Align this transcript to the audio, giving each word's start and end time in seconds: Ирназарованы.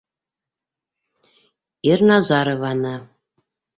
Ирназарованы. 1.91 2.95